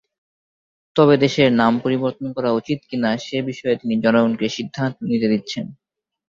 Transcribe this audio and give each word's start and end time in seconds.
তবে, 0.95 1.15
দেশের 1.17 1.49
নাম 1.53 1.73
পরিবর্তন 1.83 2.27
করা 2.35 2.49
উচিত 2.59 2.79
কিনা 2.89 3.09
সে 3.25 3.37
বিষয়ে 3.49 3.79
তিনি 3.81 3.95
জনগণকে 4.03 4.47
সিদ্ধান্ত 4.55 4.97
নিতে 5.09 5.27
দিচ্ছেন। 5.33 5.65